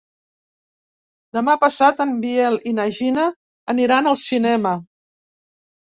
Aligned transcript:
Demà 1.37 1.53
passat 1.65 2.01
en 2.07 2.15
Biel 2.25 2.57
i 2.71 2.75
na 2.79 2.89
Gina 3.01 3.29
aniran 3.75 4.13
al 4.13 4.21
cinema. 4.23 4.77